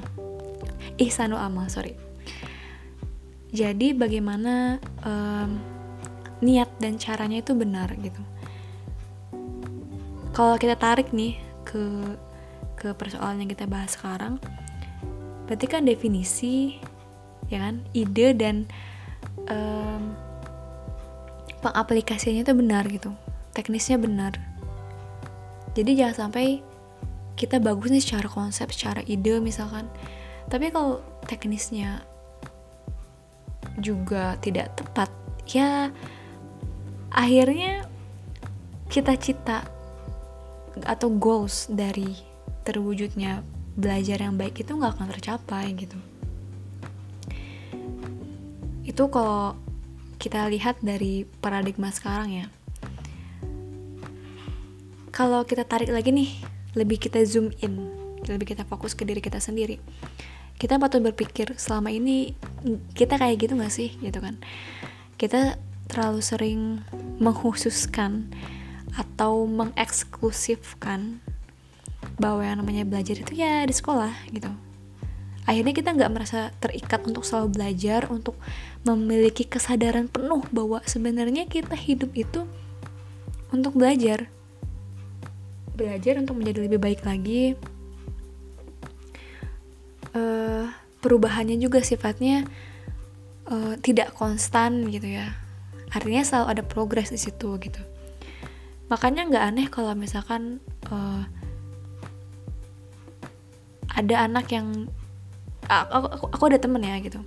Ihsanul 1.01 1.41
amal 1.41 1.65
sorry. 1.67 1.97
Jadi 3.49 3.97
bagaimana 3.97 4.77
um, 5.01 5.57
niat 6.45 6.69
dan 6.77 7.01
caranya 7.01 7.41
itu 7.41 7.57
benar 7.57 7.89
gitu. 7.97 8.21
Kalau 10.37 10.55
kita 10.61 10.77
tarik 10.77 11.09
nih 11.09 11.41
ke 11.65 11.81
ke 12.77 12.93
persoalan 12.95 13.43
yang 13.43 13.51
kita 13.51 13.67
bahas 13.67 13.97
sekarang 13.97 14.39
berarti 15.43 15.65
kan 15.67 15.83
definisi 15.83 16.79
ya 17.51 17.59
kan 17.59 17.83
ide 17.91 18.37
dan 18.37 18.69
um, 19.49 20.13
pengaplikasiannya 21.65 22.45
itu 22.45 22.53
benar 22.53 22.85
gitu. 22.87 23.11
Teknisnya 23.57 23.97
benar. 23.97 24.37
Jadi 25.73 25.97
jangan 25.97 26.29
sampai 26.29 26.68
kita 27.39 27.63
bagus 27.63 27.87
nih 27.87 28.03
secara 28.03 28.27
konsep 28.27 28.67
secara 28.75 28.99
ide 29.07 29.39
misalkan. 29.39 29.87
Tapi 30.51 30.75
kalau 30.75 30.99
teknisnya 31.23 32.03
juga 33.79 34.35
tidak 34.43 34.75
tepat 34.75 35.07
ya 35.47 35.87
akhirnya 37.15 37.87
cita-cita 38.91 39.63
atau 40.83 41.07
goals 41.15 41.71
dari 41.71 42.11
terwujudnya 42.67 43.39
belajar 43.79 44.19
yang 44.19 44.35
baik 44.35 44.59
itu 44.59 44.75
nggak 44.75 44.99
akan 44.99 45.07
tercapai 45.15 45.71
gitu. 45.79 45.95
Itu 48.83 49.07
kalau 49.07 49.55
kita 50.19 50.51
lihat 50.51 50.83
dari 50.83 51.23
paradigma 51.39 51.87
sekarang 51.87 52.43
ya. 52.43 52.45
Kalau 55.15 55.47
kita 55.47 55.63
tarik 55.63 55.91
lagi 55.91 56.11
nih 56.11 56.58
lebih 56.77 57.01
kita 57.01 57.21
zoom 57.25 57.49
in 57.63 57.89
lebih 58.27 58.51
kita 58.51 58.67
fokus 58.67 58.93
ke 58.93 59.07
diri 59.07 59.23
kita 59.23 59.39
sendiri. 59.39 59.79
Kita 60.59 60.75
patut 60.75 60.99
berpikir 60.99 61.55
selama 61.55 61.87
ini 61.87 62.35
kita 62.91 63.15
kayak 63.15 63.47
gitu 63.47 63.53
gak 63.55 63.71
sih? 63.71 63.95
Gitu 64.03 64.19
kan. 64.19 64.35
Kita 65.15 65.55
terlalu 65.87 66.19
sering 66.19 66.83
menghususkan 67.17 68.27
atau 68.93 69.47
mengeksklusifkan 69.47 71.23
bahwa 72.19 72.43
yang 72.43 72.59
namanya 72.59 72.83
belajar 72.83 73.15
itu 73.15 73.33
ya 73.39 73.63
di 73.63 73.73
sekolah 73.73 74.11
gitu. 74.35 74.51
Akhirnya 75.49 75.73
kita 75.73 75.97
nggak 75.97 76.13
merasa 76.13 76.53
terikat 76.61 77.01
untuk 77.09 77.25
selalu 77.25 77.57
belajar 77.57 78.05
untuk 78.13 78.37
memiliki 78.85 79.49
kesadaran 79.49 80.05
penuh 80.05 80.45
bahwa 80.53 80.77
sebenarnya 80.85 81.49
kita 81.49 81.73
hidup 81.73 82.13
itu 82.13 82.45
untuk 83.49 83.73
belajar 83.73 84.29
belajar 85.79 86.19
untuk 86.19 86.35
menjadi 86.35 86.67
lebih 86.67 86.79
baik 86.83 87.01
lagi. 87.07 87.55
Uh, 90.11 90.67
perubahannya 90.99 91.55
juga 91.55 91.79
sifatnya 91.79 92.43
uh, 93.47 93.79
tidak 93.79 94.11
konstan 94.19 94.91
gitu 94.91 95.07
ya. 95.07 95.31
Artinya 95.95 96.21
selalu 96.27 96.45
ada 96.51 96.63
progres 96.67 97.09
di 97.09 97.19
situ 97.21 97.55
gitu. 97.63 97.81
Makanya 98.91 99.31
nggak 99.31 99.45
aneh 99.55 99.67
kalau 99.71 99.95
misalkan 99.95 100.59
uh, 100.91 101.23
ada 103.95 104.15
anak 104.27 104.51
yang 104.51 104.91
aku, 105.69 106.07
aku, 106.09 106.25
aku 106.35 106.43
ada 106.51 106.59
temen 106.59 106.83
ya 106.83 106.97
gitu. 106.99 107.21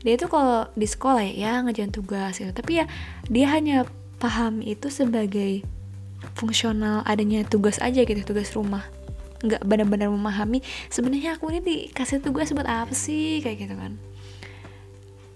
Dia 0.00 0.16
itu 0.16 0.26
kalau 0.32 0.64
di 0.72 0.88
sekolah 0.88 1.28
ya, 1.28 1.60
ngejalan 1.60 1.92
tugas 1.92 2.40
gitu. 2.40 2.50
Tapi 2.56 2.80
ya 2.80 2.86
dia 3.28 3.46
hanya 3.52 3.84
paham 4.16 4.64
itu 4.64 4.88
sebagai 4.88 5.66
fungsional 6.36 7.04
adanya 7.04 7.44
tugas 7.44 7.80
aja 7.82 8.04
gitu 8.04 8.20
tugas 8.24 8.52
rumah. 8.56 8.84
Nggak 9.40 9.64
benar-benar 9.64 10.12
memahami 10.12 10.60
sebenarnya 10.92 11.40
aku 11.40 11.48
ini 11.52 11.60
dikasih 11.60 12.20
tugas 12.20 12.52
buat 12.52 12.68
apa 12.68 12.92
sih? 12.92 13.40
Kayak 13.40 13.68
gitu 13.68 13.74
kan. 13.76 13.92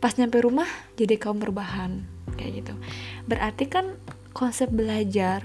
Pas 0.00 0.12
nyampe 0.20 0.40
rumah 0.44 0.68
jadi 1.00 1.16
kaum 1.16 1.40
berbahan 1.40 2.04
kayak 2.36 2.64
gitu. 2.64 2.74
Berarti 3.24 3.64
kan 3.68 3.96
konsep 4.36 4.68
belajar 4.68 5.44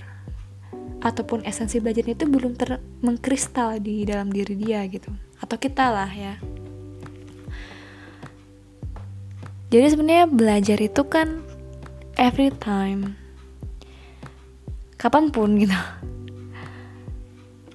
ataupun 0.99 1.47
esensi 1.47 1.79
belajar 1.79 2.03
itu 2.03 2.27
belum 2.27 2.59
ter 2.59 2.83
mengkristal 2.99 3.79
di 3.79 4.03
dalam 4.03 4.27
diri 4.31 4.55
dia 4.59 4.83
gitu. 4.87 5.11
Atau 5.39 5.55
kita 5.55 5.87
lah 5.87 6.11
ya. 6.11 6.35
Jadi 9.69 9.85
sebenarnya 9.85 10.25
belajar 10.25 10.81
itu 10.81 11.05
kan 11.05 11.45
every 12.17 12.49
time 12.57 13.18
kapan 14.99 15.31
pun 15.31 15.55
gitu. 15.55 15.73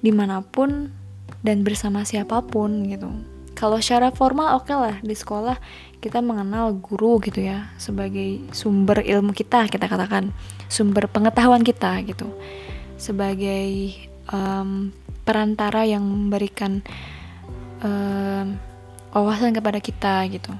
Di 0.05 0.13
mana 0.13 0.45
pun 0.45 0.93
dan 1.41 1.65
bersama 1.65 2.05
siapa 2.05 2.45
pun 2.45 2.85
gitu. 2.85 3.09
Kalau 3.57 3.81
secara 3.81 4.13
formal 4.13 4.61
oke 4.61 4.69
okay 4.69 4.77
lah 4.77 4.95
di 5.01 5.15
sekolah 5.17 5.57
kita 5.97 6.21
mengenal 6.21 6.77
guru 6.77 7.17
gitu 7.23 7.41
ya 7.41 7.73
sebagai 7.81 8.45
sumber 8.53 9.01
ilmu 9.01 9.33
kita 9.33 9.65
kita 9.65 9.89
katakan. 9.89 10.29
Sumber 10.69 11.09
pengetahuan 11.09 11.65
kita 11.65 11.97
gitu. 12.05 12.29
Sebagai 13.01 13.97
um, 14.29 14.93
perantara 15.25 15.83
yang 15.89 16.05
memberikan 16.05 16.85
um, 17.81 18.55
wawasan 19.09 19.57
kepada 19.57 19.81
kita 19.81 20.29
gitu. 20.29 20.53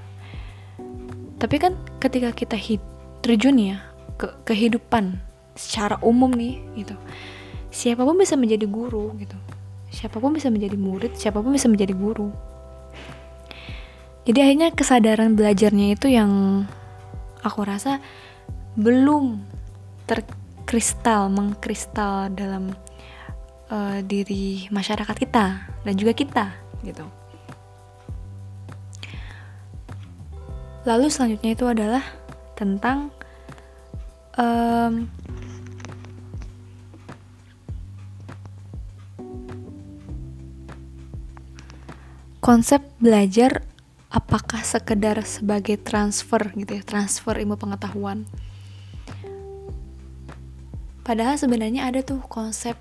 Tapi 1.37 1.55
kan 1.61 1.77
ketika 2.01 2.33
kita 2.33 2.57
hid 2.57 2.81
terjun 3.21 3.59
ya 3.59 3.77
ke 4.15 4.31
kehidupan 4.47 5.19
secara 5.55 5.97
umum 6.03 6.29
nih 6.35 6.59
gitu. 6.75 6.95
Siapa 7.71 8.03
pun 8.03 8.15
bisa 8.19 8.35
menjadi 8.35 8.67
guru 8.67 9.15
gitu. 9.17 9.35
Siapa 9.89 10.19
pun 10.19 10.35
bisa 10.35 10.51
menjadi 10.51 10.75
murid 10.75 11.15
siapa 11.15 11.39
pun 11.39 11.55
bisa 11.55 11.71
menjadi 11.71 11.95
guru. 11.95 12.29
Jadi 14.25 14.39
akhirnya 14.41 14.69
kesadaran 14.73 15.37
belajarnya 15.37 15.95
itu 15.95 16.11
yang 16.11 16.65
aku 17.45 17.61
rasa 17.61 18.01
belum 18.75 19.39
terkristal 20.09 21.29
mengkristal 21.29 22.33
dalam 22.33 22.73
uh, 23.69 24.01
diri 24.01 24.67
masyarakat 24.73 25.15
kita 25.15 25.45
dan 25.85 25.93
juga 25.93 26.11
kita 26.17 26.45
gitu. 26.81 27.05
Lalu 30.85 31.09
selanjutnya 31.09 31.57
itu 31.57 31.65
adalah 31.65 32.03
tentang 32.53 33.09
um, 34.37 35.09
konsep 42.45 42.85
belajar 43.01 43.65
apakah 44.13 44.61
sekedar 44.61 45.17
sebagai 45.25 45.81
transfer 45.81 46.53
gitu 46.53 46.77
ya 46.77 46.85
transfer 46.85 47.33
ilmu 47.33 47.57
pengetahuan. 47.57 48.29
Padahal 51.01 51.41
sebenarnya 51.41 51.89
ada 51.89 52.05
tuh 52.05 52.21
konsep 52.29 52.77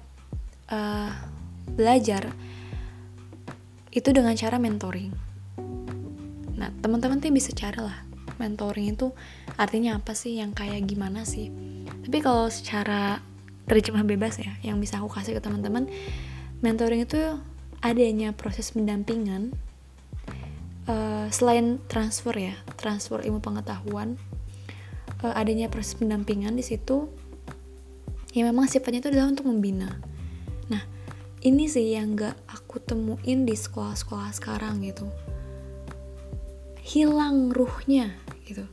uh, 0.68 1.09
belajar 1.81 2.29
itu 3.88 4.12
dengan 4.12 4.37
cara 4.37 4.61
mentoring. 4.61 5.16
Nah 6.61 6.68
teman-teman 6.85 7.24
tuh 7.24 7.33
bisa 7.33 7.48
cara 7.57 7.88
lah 7.88 7.98
mentoring 8.37 8.92
itu 8.92 9.16
artinya 9.57 9.96
apa 9.96 10.12
sih 10.12 10.44
yang 10.44 10.53
kayak 10.53 10.85
gimana 10.85 11.24
sih. 11.24 11.48
Tapi 12.05 12.20
kalau 12.20 12.53
secara 12.53 13.16
terjemah 13.64 14.05
bebas 14.05 14.37
ya 14.37 14.61
yang 14.61 14.77
bisa 14.77 15.00
aku 15.00 15.09
kasih 15.09 15.33
ke 15.33 15.40
teman-teman 15.40 15.88
mentoring 16.61 17.09
itu 17.09 17.16
adanya 17.84 18.32
proses 18.32 18.72
pendampingan 18.72 19.52
uh, 20.88 21.28
selain 21.28 21.76
transfer 21.92 22.32
ya 22.32 22.56
transfer 22.80 23.20
ilmu 23.20 23.44
pengetahuan 23.44 24.16
uh, 25.20 25.36
adanya 25.36 25.68
proses 25.68 25.92
pendampingan 26.00 26.56
di 26.56 26.64
situ 26.64 27.12
ya 28.34 28.42
memang 28.48 28.66
sifatnya 28.66 29.04
itu 29.04 29.10
adalah 29.14 29.30
untuk 29.30 29.46
membina. 29.46 29.94
Nah 30.66 30.82
ini 31.46 31.70
sih 31.70 31.94
yang 31.94 32.18
gak 32.18 32.34
aku 32.50 32.82
temuin 32.82 33.46
di 33.46 33.54
sekolah-sekolah 33.54 34.34
sekarang 34.34 34.82
gitu. 34.82 35.06
Hilang 36.82 37.54
ruhnya 37.54 38.10
gitu. 38.44 38.66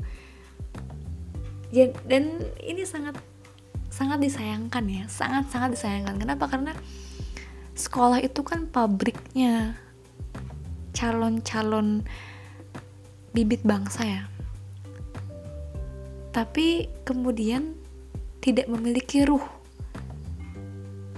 Dan 2.04 2.41
ini 2.60 2.84
sangat 2.84 3.15
sangat 3.91 4.19
disayangkan 4.24 4.84
ya 4.89 5.04
sangat 5.08 5.47
sangat 5.54 5.78
disayangkan. 5.78 6.17
Kenapa? 6.17 6.50
Karena 6.50 6.74
sekolah 7.76 8.20
itu 8.22 8.42
kan 8.44 8.68
pabriknya 8.68 9.76
calon-calon 10.92 12.04
bibit 13.32 13.64
bangsa 13.64 14.04
ya. 14.04 14.24
Tapi 16.32 16.88
kemudian 17.04 17.76
tidak 18.40 18.68
memiliki 18.72 19.24
ruh. 19.24 19.44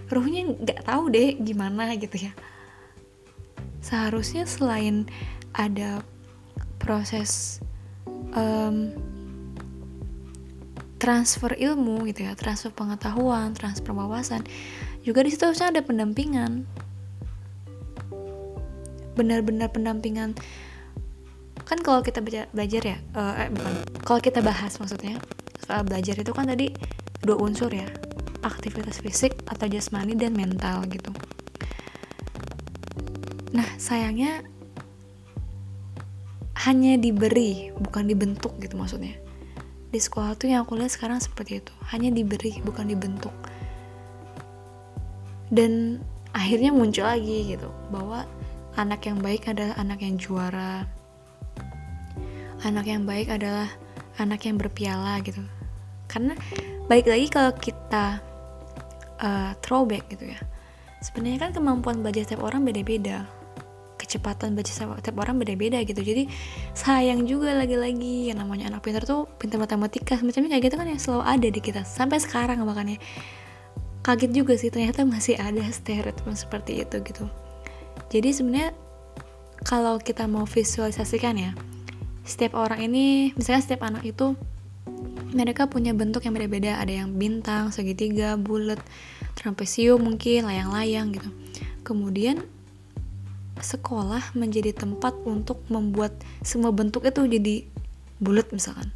Ruhnya 0.10 0.54
nggak 0.54 0.86
tahu 0.86 1.10
deh 1.10 1.38
gimana 1.42 1.94
gitu 1.98 2.30
ya. 2.30 2.34
Seharusnya 3.82 4.46
selain 4.46 5.10
ada 5.54 6.02
proses 6.78 7.62
um, 8.34 8.92
transfer 11.04 11.52
ilmu 11.52 12.08
gitu 12.08 12.24
ya 12.24 12.32
transfer 12.32 12.72
pengetahuan 12.72 13.52
transfer 13.52 13.92
wawasan 13.92 14.40
juga 15.04 15.20
di 15.22 15.30
situ 15.36 15.44
harusnya 15.44 15.76
ada 15.76 15.84
pendampingan. 15.84 16.64
Benar-benar 19.20 19.70
pendampingan. 19.76 20.34
Kan 21.64 21.80
kalau 21.84 22.00
kita 22.00 22.24
belajar 22.24 22.82
ya 22.82 22.98
uh, 23.14 23.36
eh 23.36 23.52
bukan. 23.52 23.74
Kalau 24.04 24.20
kita 24.24 24.40
bahas 24.40 24.80
maksudnya 24.80 25.20
soal 25.64 25.84
belajar 25.84 26.16
itu 26.16 26.32
kan 26.32 26.48
tadi 26.48 26.72
dua 27.20 27.36
unsur 27.40 27.70
ya. 27.70 27.86
Aktivitas 28.44 29.00
fisik 29.04 29.44
atau 29.48 29.68
jasmani 29.68 30.16
dan 30.16 30.36
mental 30.36 30.88
gitu. 30.88 31.12
Nah 33.52 33.68
sayangnya 33.76 34.44
hanya 36.64 36.96
diberi 36.96 37.76
bukan 37.76 38.08
dibentuk 38.08 38.56
gitu 38.64 38.80
maksudnya. 38.80 39.20
Di 39.92 40.00
sekolah 40.00 40.34
tuh 40.40 40.50
yang 40.50 40.64
aku 40.64 40.80
lihat 40.80 40.96
sekarang 40.96 41.20
seperti 41.20 41.60
itu. 41.60 41.74
Hanya 41.92 42.10
diberi 42.10 42.60
bukan 42.64 42.88
dibentuk 42.88 43.36
dan 45.54 46.02
akhirnya 46.34 46.74
muncul 46.74 47.06
lagi 47.06 47.54
gitu 47.54 47.70
bahwa 47.94 48.26
anak 48.74 49.06
yang 49.06 49.22
baik 49.22 49.46
adalah 49.46 49.78
anak 49.78 50.02
yang 50.02 50.18
juara. 50.18 50.90
Anak 52.66 52.90
yang 52.90 53.06
baik 53.06 53.30
adalah 53.30 53.70
anak 54.18 54.50
yang 54.50 54.58
berpiala 54.58 55.22
gitu. 55.22 55.46
Karena 56.10 56.34
baik 56.90 57.06
lagi 57.06 57.28
kalau 57.30 57.54
kita 57.54 58.18
uh, 59.22 59.54
throwback 59.62 60.10
gitu 60.10 60.34
ya 60.34 60.42
sebenarnya 61.04 61.38
kan 61.38 61.52
kemampuan 61.52 62.00
belajar 62.00 62.24
setiap 62.24 62.48
orang 62.48 62.64
beda-beda. 62.64 63.28
Kecepatan 64.00 64.56
baca 64.56 64.72
setiap 64.72 65.16
orang 65.20 65.36
beda-beda 65.38 65.84
gitu. 65.84 66.00
Jadi 66.00 66.32
sayang 66.72 67.28
juga 67.28 67.52
lagi-lagi 67.54 68.32
yang 68.32 68.40
namanya 68.40 68.72
anak 68.72 68.82
pintar 68.88 69.04
tuh 69.04 69.28
pintar 69.36 69.60
matematika. 69.60 70.16
Semacamnya 70.16 70.56
kayak 70.56 70.64
gitu 70.72 70.76
kan 70.80 70.88
yang 70.88 71.00
selalu 71.00 71.24
ada 71.28 71.48
di 71.52 71.60
kita 71.60 71.82
sampai 71.84 72.18
sekarang 72.24 72.64
makanya 72.64 72.98
kaget 74.04 74.32
juga 74.36 74.54
sih 74.60 74.70
ternyata 74.70 75.08
masih 75.08 75.40
ada 75.40 75.64
stereotip 75.72 76.28
seperti 76.36 76.84
itu 76.84 77.00
gitu. 77.02 77.26
Jadi 78.12 78.30
sebenarnya 78.36 78.72
kalau 79.64 79.96
kita 79.98 80.28
mau 80.28 80.44
visualisasikan 80.44 81.40
ya 81.40 81.52
setiap 82.28 82.56
orang 82.60 82.84
ini 82.88 83.32
misalnya 83.36 83.64
setiap 83.64 83.88
anak 83.88 84.04
itu 84.04 84.36
mereka 85.34 85.66
punya 85.66 85.96
bentuk 85.96 86.24
yang 86.28 86.36
berbeda 86.36 86.78
ada 86.78 86.94
yang 86.94 87.16
bintang 87.16 87.74
segitiga 87.74 88.38
bulat 88.38 88.78
trapesium 89.34 90.04
mungkin 90.04 90.46
layang-layang 90.46 91.16
gitu. 91.16 91.30
Kemudian 91.82 92.44
sekolah 93.60 94.36
menjadi 94.36 94.76
tempat 94.76 95.16
untuk 95.24 95.64
membuat 95.72 96.14
semua 96.44 96.70
bentuk 96.76 97.08
itu 97.08 97.26
jadi 97.26 97.56
bulat 98.20 98.52
misalkan. 98.52 98.92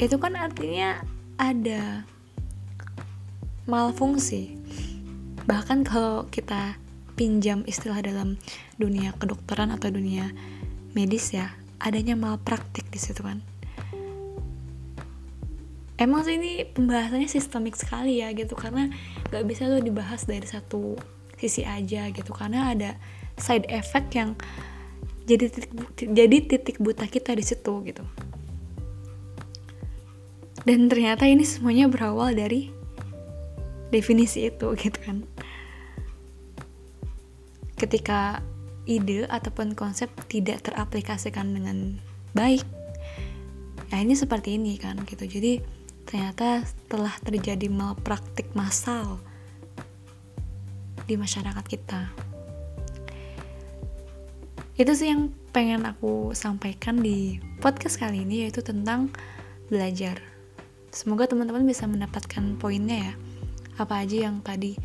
Itu 0.00 0.18
kan 0.18 0.34
artinya 0.34 1.04
ada 1.38 2.02
malfungsi. 3.64 4.56
Bahkan 5.44 5.84
kalau 5.84 6.28
kita 6.28 6.76
pinjam 7.14 7.62
istilah 7.64 8.02
dalam 8.02 8.36
dunia 8.76 9.14
kedokteran 9.16 9.70
atau 9.70 9.92
dunia 9.92 10.34
medis 10.92 11.30
ya 11.30 11.54
adanya 11.78 12.18
malpraktik 12.18 12.88
di 12.90 12.98
situ 12.98 13.22
kan. 13.22 13.44
Emang 15.94 16.26
sih 16.26 16.34
ini 16.34 16.66
pembahasannya 16.66 17.30
sistemik 17.30 17.78
sekali 17.78 18.18
ya 18.18 18.34
gitu 18.34 18.58
karena 18.58 18.90
nggak 19.30 19.44
bisa 19.46 19.70
tuh 19.70 19.78
dibahas 19.78 20.26
dari 20.26 20.42
satu 20.42 20.98
sisi 21.38 21.62
aja 21.62 22.10
gitu. 22.10 22.34
Karena 22.34 22.74
ada 22.74 22.98
side 23.38 23.70
effect 23.70 24.10
yang 24.18 24.34
jadi 25.24 25.48
titik, 25.48 25.72
jadi 25.96 26.36
titik 26.44 26.76
buta 26.82 27.06
kita 27.06 27.32
di 27.32 27.44
situ 27.46 27.72
gitu. 27.86 28.04
Dan 30.64 30.88
ternyata 30.88 31.28
ini 31.28 31.44
semuanya 31.46 31.86
berawal 31.86 32.32
dari 32.34 32.83
definisi 33.94 34.50
itu 34.50 34.74
gitu 34.82 34.98
kan. 34.98 35.22
Ketika 37.78 38.42
ide 38.90 39.30
ataupun 39.30 39.78
konsep 39.78 40.10
tidak 40.26 40.66
teraplikasikan 40.66 41.54
dengan 41.54 42.02
baik 42.34 42.66
ya 43.94 44.02
ini 44.02 44.18
seperti 44.18 44.58
ini 44.58 44.74
kan 44.74 44.98
gitu. 45.06 45.22
Jadi 45.22 45.62
ternyata 46.02 46.66
telah 46.90 47.14
terjadi 47.22 47.70
malpraktik 47.70 48.50
massal 48.58 49.22
di 51.06 51.14
masyarakat 51.14 51.64
kita. 51.64 52.10
Itu 54.74 54.90
sih 54.98 55.14
yang 55.14 55.30
pengen 55.54 55.86
aku 55.86 56.34
sampaikan 56.34 56.98
di 56.98 57.38
podcast 57.62 58.02
kali 58.02 58.26
ini 58.26 58.42
yaitu 58.42 58.58
tentang 58.66 59.14
belajar. 59.70 60.18
Semoga 60.90 61.30
teman-teman 61.30 61.62
bisa 61.62 61.86
mendapatkan 61.86 62.58
poinnya 62.58 62.98
ya 62.98 63.14
apa 63.74 64.04
aja 64.06 64.30
yang 64.30 64.38
tadi 64.44 64.78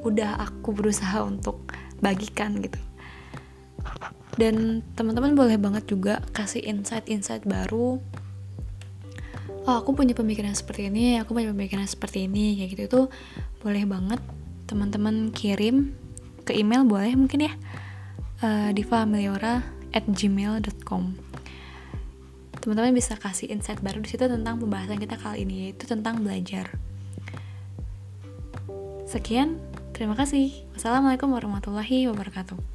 udah 0.00 0.40
aku 0.40 0.72
berusaha 0.72 1.20
untuk 1.24 1.68
bagikan 2.00 2.56
gitu. 2.64 2.80
Dan 4.40 4.80
teman-teman 4.96 5.36
boleh 5.36 5.60
banget 5.60 5.84
juga 5.90 6.24
kasih 6.32 6.64
insight-insight 6.64 7.44
baru. 7.44 8.00
Oh 9.68 9.76
aku 9.76 9.92
punya 9.92 10.16
pemikiran 10.16 10.56
seperti 10.56 10.88
ini 10.88 11.20
aku 11.20 11.36
punya 11.36 11.52
pemikiran 11.52 11.84
seperti 11.84 12.24
ini 12.24 12.56
kayak 12.56 12.70
gitu 12.72 12.82
itu 12.88 13.02
boleh 13.60 13.84
banget 13.84 14.20
teman-teman 14.64 15.28
kirim 15.36 15.92
ke 16.48 16.56
email 16.56 16.88
boleh 16.88 17.12
mungkin 17.12 17.44
ya. 17.44 17.52
Uh, 18.40 18.72
divameliora 18.72 19.60
at 19.92 20.08
gmail.com 20.08 21.29
teman-teman 22.60 22.92
bisa 22.92 23.16
kasih 23.16 23.48
insight 23.48 23.80
baru 23.80 24.04
di 24.04 24.08
situ 24.12 24.28
tentang 24.28 24.60
pembahasan 24.60 25.00
kita 25.00 25.16
kali 25.16 25.48
ini 25.48 25.68
yaitu 25.68 25.88
tentang 25.88 26.20
belajar. 26.20 26.70
Sekian 29.08 29.58
terima 29.96 30.14
kasih. 30.14 30.54
Wassalamualaikum 30.76 31.34
warahmatullahi 31.34 32.06
wabarakatuh 32.06 32.69